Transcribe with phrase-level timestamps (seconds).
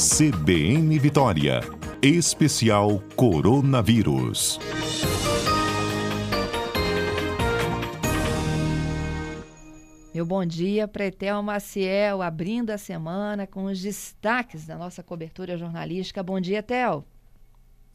[0.00, 1.60] CBN Vitória.
[2.00, 4.58] Especial Coronavírus.
[10.14, 15.58] Meu bom dia para Etel Maciel, abrindo a semana com os destaques da nossa cobertura
[15.58, 16.22] jornalística.
[16.22, 17.04] Bom dia, Etel.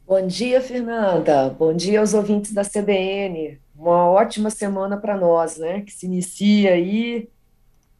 [0.06, 1.50] Bom dia, Fernanda.
[1.58, 3.58] Bom dia aos ouvintes da CBN.
[3.76, 5.80] Uma ótima semana para nós, né?
[5.80, 7.28] Que se inicia aí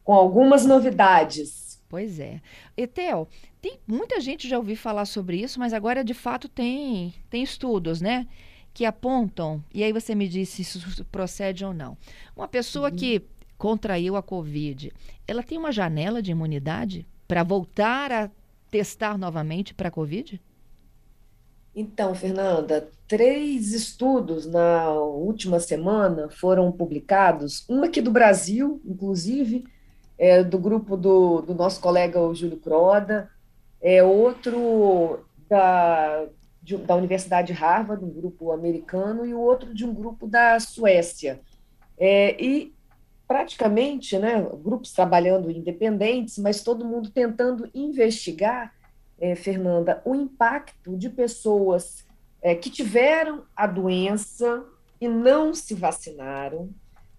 [0.01, 1.66] com algumas novidades.
[1.89, 2.41] Pois é.
[2.75, 3.27] Etel,
[3.61, 8.01] tem muita gente já ouviu falar sobre isso, mas agora de fato tem, tem estudos,
[8.01, 8.27] né?
[8.73, 11.97] Que apontam, e aí você me diz se isso procede ou não.
[12.35, 12.95] Uma pessoa uhum.
[12.95, 13.21] que
[13.57, 14.91] contraiu a Covid,
[15.27, 18.29] ela tem uma janela de imunidade para voltar a
[18.69, 20.39] testar novamente para a Covid?
[21.73, 29.63] Então, Fernanda, três estudos na última semana foram publicados, um aqui do Brasil, inclusive,
[30.17, 33.29] é, do grupo do, do nosso colega o Júlio Croda,
[33.81, 36.25] é outro da,
[36.61, 40.59] de, da Universidade de Harvard, um grupo americano, e o outro de um grupo da
[40.59, 41.39] Suécia.
[41.97, 42.73] É, e
[43.27, 48.73] praticamente, né, grupos trabalhando independentes, mas todo mundo tentando investigar,
[49.19, 52.05] é, Fernanda, o impacto de pessoas
[52.41, 54.63] é, que tiveram a doença
[55.01, 56.69] e não se vacinaram,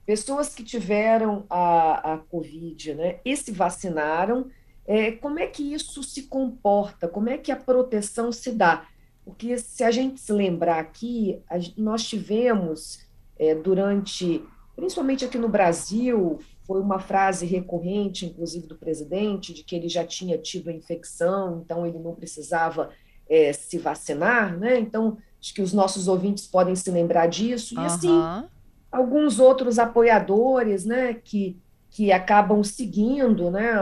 [0.09, 4.47] pessoas que tiveram a, a Covid né, e se vacinaram,
[4.87, 8.87] é, como é que isso se comporta, como é que a proteção se dá?
[9.23, 13.01] Porque se a gente se lembrar aqui, a, nós tivemos
[13.39, 14.43] é, durante
[14.75, 20.07] principalmente aqui no Brasil, foi uma frase recorrente, inclusive do presidente, de que ele já
[20.07, 22.89] tinha tido a infecção, então ele não precisava
[23.29, 24.79] é, se vacinar, né?
[24.79, 27.75] Então, acho que os nossos ouvintes podem se lembrar disso.
[27.75, 28.09] E assim,
[28.91, 31.57] alguns outros apoiadores, né, que,
[31.91, 33.73] que acabam seguindo, né,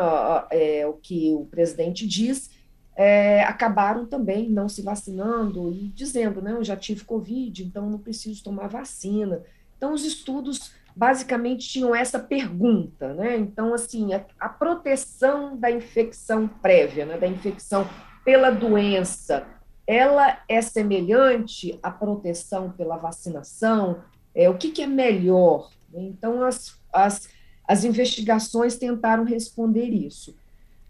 [0.50, 2.50] é, o que o presidente diz,
[2.96, 7.98] é, acabaram também não se vacinando e dizendo, né, eu já tive Covid, então não
[7.98, 9.42] preciso tomar vacina.
[9.76, 13.36] Então, os estudos basicamente tinham essa pergunta, né?
[13.36, 17.86] Então, assim, a, a proteção da infecção prévia, né, da infecção
[18.24, 19.46] pela doença,
[19.86, 23.98] ela é semelhante à proteção pela vacinação?
[24.36, 25.70] É, o que, que é melhor?
[25.94, 27.26] Então, as, as,
[27.66, 30.36] as investigações tentaram responder isso.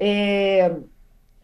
[0.00, 0.76] É,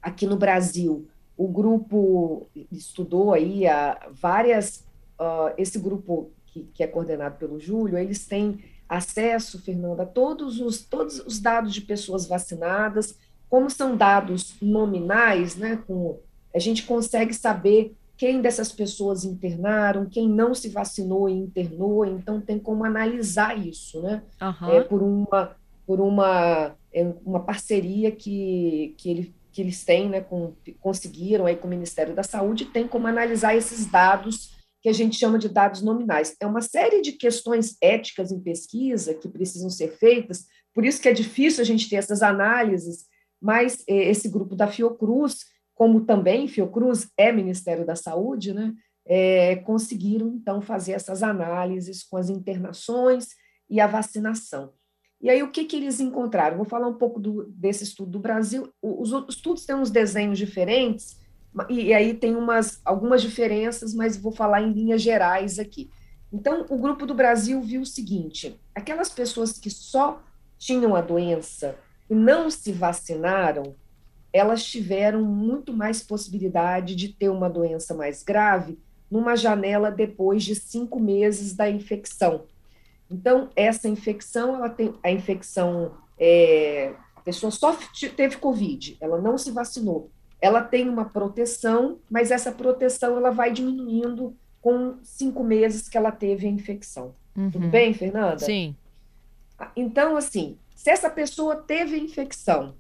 [0.03, 4.85] aqui no Brasil, o grupo estudou aí a, várias,
[5.19, 10.61] uh, esse grupo que, que é coordenado pelo Júlio, eles têm acesso, Fernanda, a todos
[10.61, 13.17] os, todos os dados de pessoas vacinadas,
[13.49, 16.19] como são dados nominais, né, com,
[16.55, 22.41] a gente consegue saber quem dessas pessoas internaram, quem não se vacinou e internou, então
[22.41, 24.71] tem como analisar isso, né, uhum.
[24.71, 25.57] é, por uma,
[25.87, 31.57] por uma, é, uma parceria que, que, ele, que eles têm, né, com, conseguiram aí
[31.57, 35.49] com o Ministério da Saúde, tem como analisar esses dados que a gente chama de
[35.49, 36.35] dados nominais.
[36.41, 41.09] É uma série de questões éticas em pesquisa que precisam ser feitas, por isso que
[41.09, 43.07] é difícil a gente ter essas análises,
[43.41, 45.45] mas eh, esse grupo da Fiocruz,
[45.83, 48.73] como também Fiocruz é Ministério da Saúde, né,
[49.05, 53.31] é, conseguiram, então, fazer essas análises com as internações
[53.69, 54.75] e a vacinação.
[55.21, 56.57] E aí, o que, que eles encontraram?
[56.57, 58.73] Vou falar um pouco do, desse estudo do Brasil.
[58.81, 61.17] Os, os estudos têm uns desenhos diferentes,
[61.69, 65.91] e aí tem umas, algumas diferenças, mas vou falar em linhas gerais aqui.
[66.33, 70.23] Então, o grupo do Brasil viu o seguinte: aquelas pessoas que só
[70.57, 71.77] tinham a doença
[72.09, 73.75] e não se vacinaram,
[74.33, 78.79] elas tiveram muito mais possibilidade de ter uma doença mais grave
[79.11, 82.45] numa janela depois de cinco meses da infecção.
[83.11, 87.77] Então, essa infecção, ela tem a infecção, é, a pessoa só
[88.17, 90.11] teve Covid, ela não se vacinou
[90.43, 96.11] ela tem uma proteção, mas essa proteção ela vai diminuindo com cinco meses que ela
[96.11, 97.15] teve a infecção.
[97.37, 97.49] Uhum.
[97.49, 98.41] Tudo bem, Fernanda?
[98.41, 98.75] Sim.
[99.77, 102.75] Então, assim, se essa pessoa teve a infecção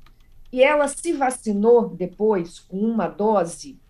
[0.52, 3.80] e ela se vacinou depois com uma dose,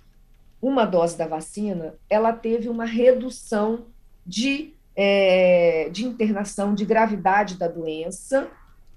[0.60, 3.86] uma dose da vacina, ela teve uma redução
[4.24, 8.48] de, é, de internação, de gravidade da doença,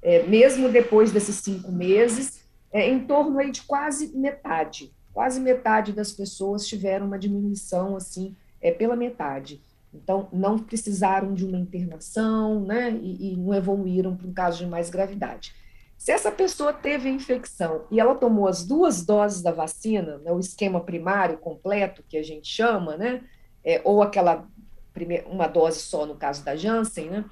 [0.02, 4.94] é, mesmo depois desses cinco meses, é, em torno aí de quase metade.
[5.12, 9.60] Quase metade das pessoas tiveram uma diminuição assim é, pela metade.
[9.92, 14.68] Então, não precisaram de uma internação, né, e, e não evoluíram para um caso de
[14.68, 15.54] mais gravidade.
[15.98, 20.32] Se essa pessoa teve a infecção e ela tomou as duas doses da vacina, né,
[20.32, 23.24] o esquema primário completo, que a gente chama, né,
[23.64, 24.48] é, ou aquela
[24.94, 27.26] primeira, uma dose só no caso da Janssen, né,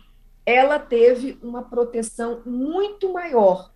[0.46, 3.72] ela teve uma proteção muito maior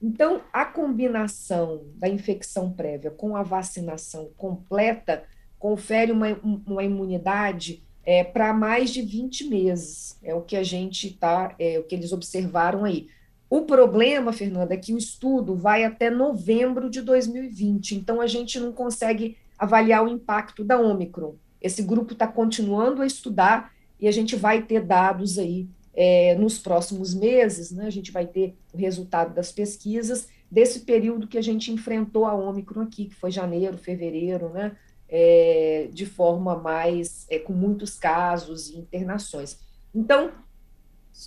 [0.00, 5.24] Então, a combinação da infecção prévia com a vacinação completa
[5.58, 6.28] confere uma,
[6.66, 10.16] uma imunidade é, para mais de 20 meses.
[10.22, 13.08] É o que a gente está, é o que eles observaram aí.
[13.50, 18.60] O problema, Fernanda, é que o estudo vai até novembro de 2020, então a gente
[18.60, 21.34] não consegue avaliar o impacto da Omicron.
[21.60, 26.58] Esse grupo está continuando a estudar e a gente vai ter dados aí é, nos
[26.58, 27.86] próximos meses, né?
[27.86, 32.34] A gente vai ter o resultado das pesquisas desse período que a gente enfrentou a
[32.34, 34.76] Omicron aqui, que foi janeiro, fevereiro, né?
[35.08, 39.58] É, de forma mais é, com muitos casos e internações.
[39.94, 40.32] Então,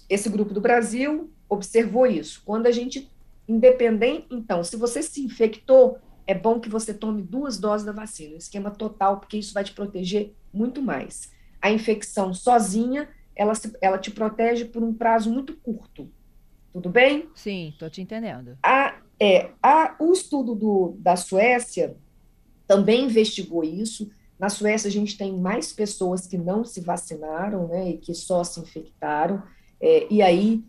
[0.07, 2.42] esse grupo do Brasil observou isso.
[2.45, 3.12] Quando a gente
[3.45, 8.38] independente, então, se você se infectou, é bom que você tome duas doses da vacina,
[8.38, 11.33] esquema total, porque isso vai te proteger muito mais.
[11.62, 13.51] A infecção sozinha, ela,
[13.81, 16.09] ela te protege por um prazo muito curto.
[16.71, 17.27] Tudo bem?
[17.36, 18.57] Sim, estou te entendendo.
[18.63, 21.98] A, é, a, o estudo do, da Suécia
[22.65, 24.09] também investigou isso.
[24.39, 28.42] Na Suécia, a gente tem mais pessoas que não se vacinaram, né, e que só
[28.45, 29.44] se infectaram.
[29.81, 30.63] É, e aí,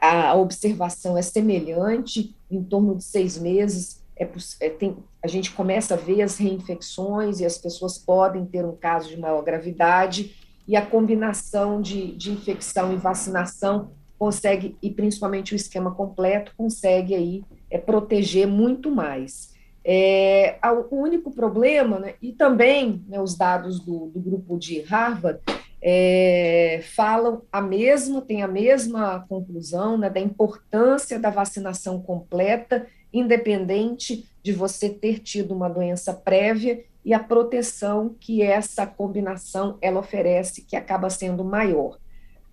[0.00, 4.28] a, observação é semelhante, em torno de seis meses, é,
[4.60, 8.74] é, tem, a gente começa a ver as reinfecções e as pessoas podem ter um
[8.74, 10.34] caso de maior gravidade,
[10.66, 17.14] e a combinação de, de infecção e vacinação consegue, e principalmente o esquema completo, consegue
[17.14, 19.50] aí é, proteger muito mais.
[19.82, 20.58] É,
[20.90, 25.40] o único problema, né, e também né, os dados do, do grupo de Harvard
[25.82, 34.28] é, falam a mesma, tem a mesma conclusão né, da importância da vacinação completa independente
[34.42, 40.62] de você ter tido uma doença prévia e a proteção que essa combinação ela oferece,
[40.62, 41.98] que acaba sendo maior.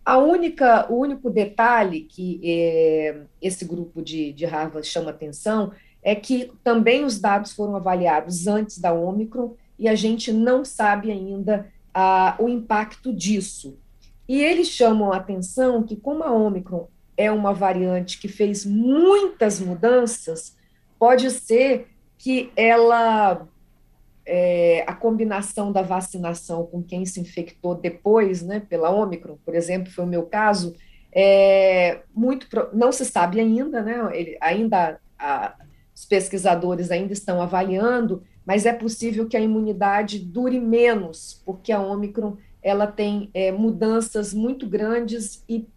[0.03, 5.71] A única, o único detalhe que é, esse grupo de, de Harvard chama atenção
[6.01, 11.11] é que também os dados foram avaliados antes da Omicron e a gente não sabe
[11.11, 11.67] ainda
[12.39, 13.79] o impacto disso.
[14.27, 19.59] E eles chamam a atenção que, como a Omicron é uma variante que fez muitas
[19.59, 20.55] mudanças,
[20.99, 23.47] pode ser que ela
[24.27, 29.91] é, a combinação da vacinação com quem se infectou depois, né, pela Omicron, por exemplo,
[29.91, 30.75] foi o meu caso,
[31.13, 35.55] é, muito não se sabe ainda, né, ele, ainda a,
[35.95, 41.81] os pesquisadores ainda estão avaliando, mas é possível que a imunidade dure menos, porque a
[41.81, 45.67] Omicron ela tem é, mudanças muito grandes e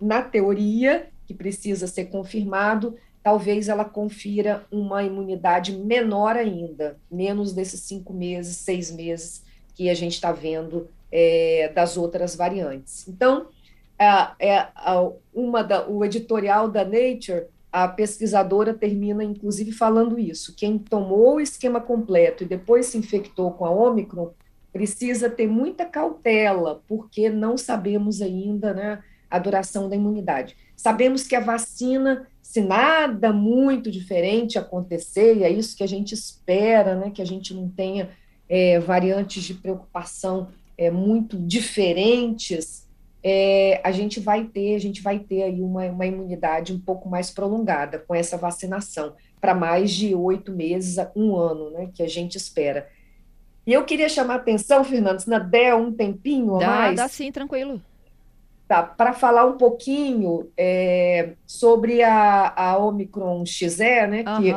[0.00, 7.82] na teoria, que precisa ser confirmado, talvez ela confira uma imunidade menor ainda, menos desses
[7.82, 13.06] cinco meses, seis meses que a gente está vendo é, das outras variantes.
[13.06, 13.46] Então,
[14.40, 20.78] é, a, uma da, o editorial da Nature, a pesquisadora termina inclusive falando isso: quem
[20.78, 24.30] tomou o esquema completo e depois se infectou com a Omicron
[24.72, 29.02] precisa ter muita cautela, porque não sabemos ainda, né?
[29.32, 30.54] a duração da imunidade.
[30.76, 36.12] Sabemos que a vacina, se nada muito diferente acontecer, e é isso que a gente
[36.12, 38.10] espera, né, que a gente não tenha
[38.46, 42.81] é, variantes de preocupação é, muito diferentes,
[43.22, 47.08] é, a gente vai ter, a gente vai ter aí uma, uma imunidade um pouco
[47.08, 52.02] mais prolongada com essa vacinação, para mais de oito meses a um ano, né, que
[52.02, 52.88] a gente espera.
[53.64, 56.96] E eu queria chamar a atenção, Fernando, se ainda der um tempinho dá, a mais.
[56.96, 57.80] Dá sim, tranquilo.
[58.66, 64.52] Tá, para falar um pouquinho é, sobre a, a Omicron XE, né, que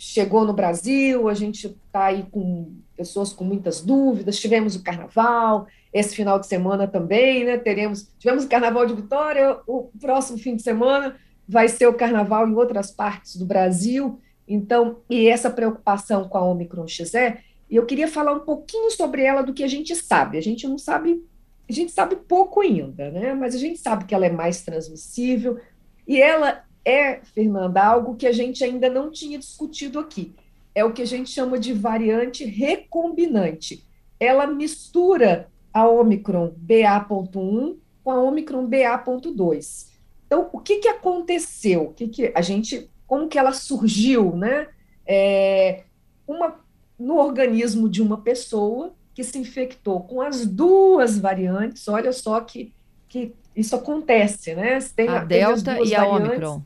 [0.00, 5.66] chegou no Brasil, a gente está aí com pessoas com muitas dúvidas, tivemos o carnaval,
[5.92, 10.56] esse final de semana também, né, teremos, tivemos o carnaval de Vitória, o próximo fim
[10.56, 11.16] de semana
[11.46, 16.44] vai ser o carnaval em outras partes do Brasil, então, e essa preocupação com a
[16.44, 17.36] Omicron XE,
[17.70, 20.78] eu queria falar um pouquinho sobre ela do que a gente sabe, a gente não
[20.78, 21.22] sabe
[21.68, 23.32] a gente sabe pouco ainda, né?
[23.32, 25.60] Mas a gente sabe que ela é mais transmissível
[26.04, 30.34] e ela é, Fernanda, algo que a gente ainda não tinha discutido aqui.
[30.74, 33.84] É o que a gente chama de variante recombinante.
[34.18, 39.88] Ela mistura a Omicron BA.1 com a Omicron BA.2.
[40.26, 41.84] Então, o que, que aconteceu?
[41.84, 44.68] O que, que a gente, como que ela surgiu, né?
[45.06, 45.82] É,
[46.26, 46.54] uma,
[46.98, 52.72] no organismo de uma pessoa que se infectou com as duas variantes, olha só que,
[53.08, 54.78] que isso acontece, né?
[54.94, 56.62] Tem, a Delta e a Omicron.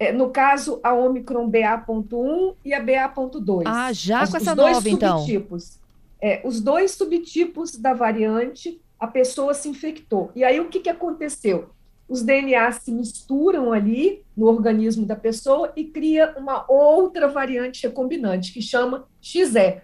[0.00, 3.64] É, no caso, a Omicron BA.1 e a BA.2.
[3.66, 5.18] Ah, já as, com essa nova, então.
[5.18, 5.78] Subtipos.
[6.20, 10.32] É, os dois subtipos da variante, a pessoa se infectou.
[10.34, 11.68] E aí, o que, que aconteceu?
[12.10, 18.52] os DNAs se misturam ali no organismo da pessoa e cria uma outra variante recombinante,
[18.52, 19.80] que chama XE.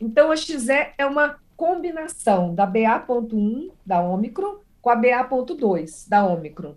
[0.00, 6.74] Então, a XE é uma combinação da BA.1 da Omicron com a BA.2 da Omicron.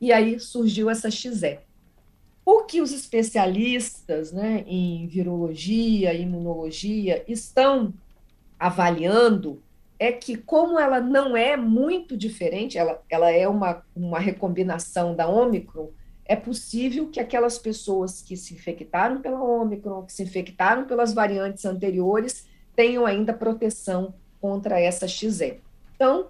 [0.00, 1.60] E aí surgiu essa XE.
[2.44, 7.94] O que os especialistas né, em virologia, imunologia estão
[8.58, 9.62] avaliando
[9.98, 15.28] é que, como ela não é muito diferente, ela, ela é uma, uma recombinação da
[15.28, 15.90] Ômicron,
[16.24, 21.64] é possível que aquelas pessoas que se infectaram pela Ômicron, que se infectaram pelas variantes
[21.64, 25.60] anteriores, tenham ainda proteção contra essa XE.
[25.94, 26.28] Então,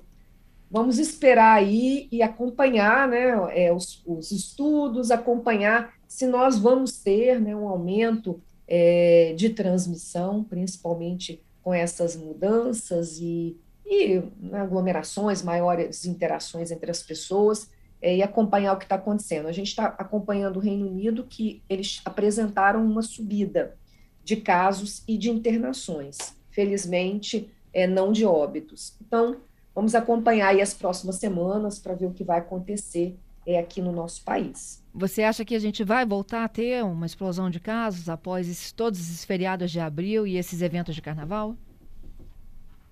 [0.71, 7.40] vamos esperar aí e acompanhar né, é, os, os, estudos, acompanhar se nós vamos ter
[7.40, 8.38] né, um aumento
[8.69, 17.02] é, de transmissão, principalmente com essas mudanças e, e né, aglomerações, maiores interações entre as
[17.02, 17.71] pessoas
[18.02, 19.49] é, e acompanhar o que está acontecendo.
[19.49, 23.75] A gente está acompanhando o Reino Unido, que eles apresentaram uma subida
[24.23, 28.95] de casos e de internações, felizmente, é, não de óbitos.
[29.00, 29.38] Então,
[29.75, 33.92] vamos acompanhar aí as próximas semanas para ver o que vai acontecer é, aqui no
[33.92, 34.82] nosso país.
[34.94, 38.72] Você acha que a gente vai voltar a ter uma explosão de casos após esses,
[38.72, 41.56] todos esses feriados de abril e esses eventos de carnaval?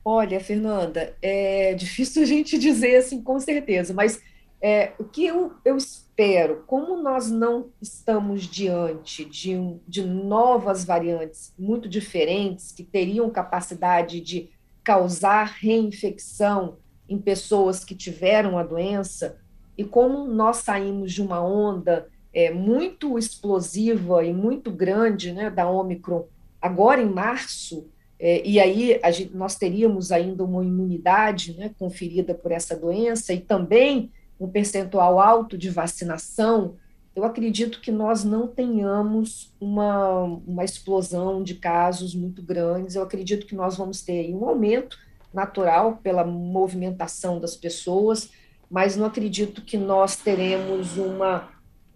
[0.04, 4.20] Olha, Fernanda, é difícil a gente dizer assim com certeza, mas
[4.62, 10.84] é, o que eu, eu espero, como nós não estamos diante de, um, de novas
[10.84, 14.50] variantes muito diferentes que teriam capacidade de
[14.82, 16.78] causar reinfecção
[17.08, 19.38] em pessoas que tiveram a doença,
[19.80, 25.70] e como nós saímos de uma onda é, muito explosiva e muito grande né, da
[25.70, 26.26] Omicron
[26.60, 27.86] agora em março,
[28.18, 33.40] é, e aí gente, nós teríamos ainda uma imunidade né, conferida por essa doença e
[33.40, 36.74] também um percentual alto de vacinação,
[37.16, 42.96] eu acredito que nós não tenhamos uma, uma explosão de casos muito grandes.
[42.96, 44.98] Eu acredito que nós vamos ter um aumento
[45.32, 48.30] natural pela movimentação das pessoas,
[48.70, 51.48] mas não acredito que nós teremos uma,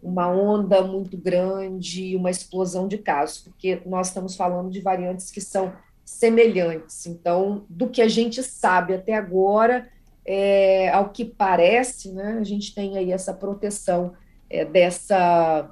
[0.03, 5.41] uma onda muito grande, uma explosão de casos, porque nós estamos falando de variantes que
[5.41, 5.73] são
[6.05, 7.07] semelhantes.
[7.07, 9.89] Então, do que a gente sabe até agora,
[10.27, 14.15] é, ao que parece, né, a gente tem aí essa proteção
[14.51, 15.71] é, dessa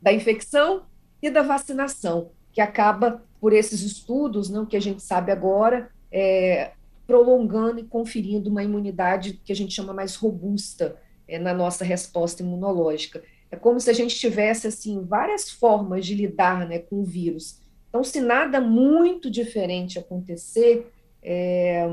[0.00, 0.82] da infecção
[1.22, 6.72] e da vacinação, que acaba por esses estudos, não que a gente sabe agora, é,
[7.06, 10.96] prolongando e conferindo uma imunidade que a gente chama mais robusta
[11.28, 13.22] é, na nossa resposta imunológica.
[13.50, 17.60] É como se a gente tivesse assim várias formas de lidar né, com o vírus.
[17.88, 20.90] Então, se nada muito diferente acontecer,
[21.22, 21.88] é,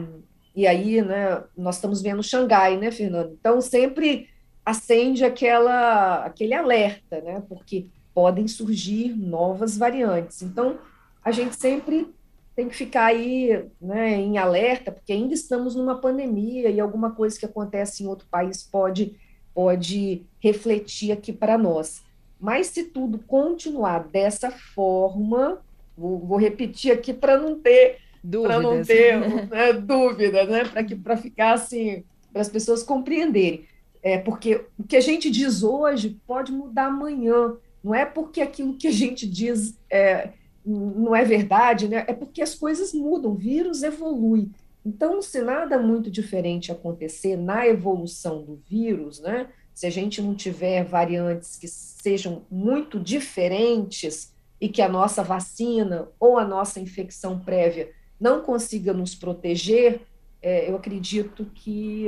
[0.55, 3.37] e aí, né, nós estamos vendo Xangai, né, Fernando?
[3.39, 4.27] Então, sempre
[4.65, 10.41] acende aquela, aquele alerta, né, porque podem surgir novas variantes.
[10.41, 10.79] Então,
[11.23, 12.13] a gente sempre
[12.55, 17.39] tem que ficar aí né, em alerta, porque ainda estamos numa pandemia e alguma coisa
[17.39, 19.15] que acontece em outro país pode,
[19.53, 22.03] pode refletir aqui para nós.
[22.39, 25.61] Mas se tudo continuar dessa forma,
[25.97, 27.99] vou, vou repetir aqui para não ter
[28.43, 29.17] para não ter
[29.49, 30.63] né, dúvida, né,
[31.03, 33.65] para ficar assim, para as pessoas compreenderem.
[34.03, 37.55] É, porque o que a gente diz hoje pode mudar amanhã.
[37.83, 40.29] Não é porque aquilo que a gente diz é,
[40.65, 42.05] não é verdade, né?
[42.07, 44.49] É porque as coisas mudam, o vírus evolui.
[44.85, 49.47] Então, se nada muito diferente acontecer na evolução do vírus, né?
[49.73, 56.07] Se a gente não tiver variantes que sejam muito diferentes e que a nossa vacina
[56.19, 57.89] ou a nossa infecção prévia
[58.19, 60.01] não consiga nos proteger,
[60.41, 62.07] é, eu acredito que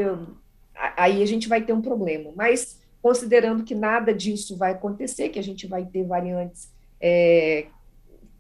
[0.76, 2.32] aí a gente vai ter um problema.
[2.36, 7.68] Mas considerando que nada disso vai acontecer, que a gente vai ter variantes é,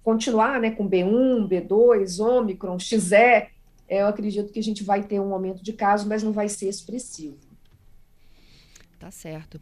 [0.03, 3.51] continuar né, com B1, B2, Ômicron, XE, é,
[3.89, 6.67] eu acredito que a gente vai ter um aumento de casos, mas não vai ser
[6.67, 7.37] expressivo.
[8.99, 9.59] Tá certo.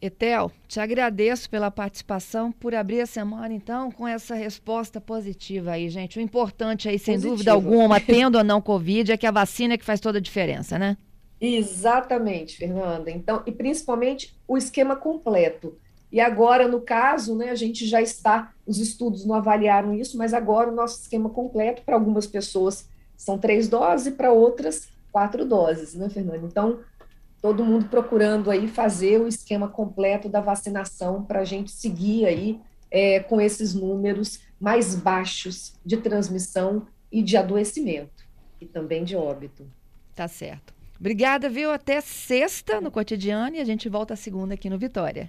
[0.00, 5.88] Etel, te agradeço pela participação, por abrir a semana, então, com essa resposta positiva aí,
[5.88, 6.18] gente.
[6.18, 9.78] O importante aí, sem dúvida alguma, tendo ou não Covid, é que a vacina é
[9.78, 10.96] que faz toda a diferença, né?
[11.40, 13.10] Exatamente, Fernanda.
[13.10, 15.76] Então, e principalmente o esquema completo.
[16.14, 20.32] E agora, no caso, né, a gente já está, os estudos não avaliaram isso, mas
[20.32, 25.92] agora o nosso esquema completo, para algumas pessoas são três doses, para outras quatro doses,
[25.92, 26.46] né, Fernando?
[26.46, 26.78] Então,
[27.42, 32.60] todo mundo procurando aí fazer o esquema completo da vacinação para a gente seguir aí
[32.92, 38.24] é, com esses números mais baixos de transmissão e de adoecimento,
[38.60, 39.66] e também de óbito.
[40.14, 40.72] Tá certo.
[41.00, 41.72] Obrigada, viu?
[41.72, 45.28] Até sexta no cotidiano e a gente volta segunda aqui no Vitória.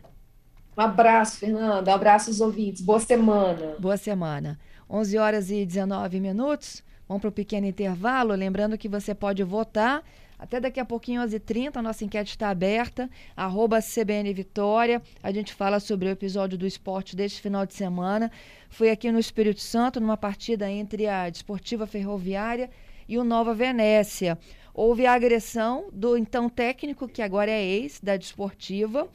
[0.78, 1.92] Um abraço, Fernanda.
[1.92, 2.82] Um abraço aos ouvintes.
[2.82, 3.76] Boa semana.
[3.80, 4.60] Boa semana.
[4.90, 6.84] 11 horas e 19 minutos.
[7.08, 8.34] Vamos para o pequeno intervalo.
[8.34, 10.04] Lembrando que você pode votar
[10.38, 13.10] até daqui a pouquinho, às 30 a nossa enquete está aberta.
[13.38, 15.02] Arroba CBN Vitória.
[15.24, 18.30] A gente fala sobre o episódio do esporte deste final de semana.
[18.70, 22.70] Foi aqui no Espírito Santo, numa partida entre a Desportiva Ferroviária
[23.08, 24.38] e o Nova Venécia.
[24.74, 29.08] Houve a agressão do então técnico, que agora é ex da Desportiva,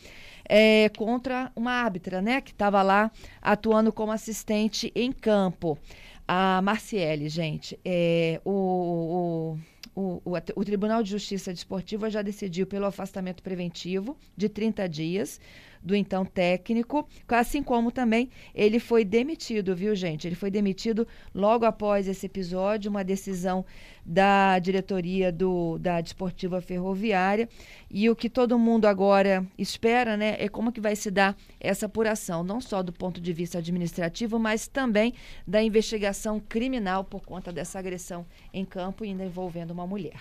[0.50, 2.40] é, contra uma árbitra, né?
[2.40, 3.08] Que estava lá
[3.40, 5.78] atuando como assistente em campo.
[6.26, 7.78] A Marciele, gente.
[7.84, 9.58] É, o, o
[9.92, 15.40] o, o, o, Tribunal de Justiça Desportiva já decidiu pelo afastamento preventivo de 30 dias
[15.82, 20.26] do então técnico, assim como também ele foi demitido, viu, gente?
[20.26, 23.64] Ele foi demitido logo após esse episódio, uma decisão
[24.04, 27.48] da diretoria do, da Desportiva Ferroviária.
[27.90, 31.86] E o que todo mundo agora espera né, é como que vai se dar essa
[31.86, 35.14] apuração, não só do ponto de vista administrativo, mas também
[35.46, 40.20] da investigação criminal por conta dessa agressão em campo, ainda envolvendo uma mulher.